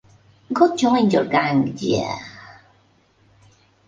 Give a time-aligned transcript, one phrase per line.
[0.51, 2.17] Go Join Your Gang, Yeah!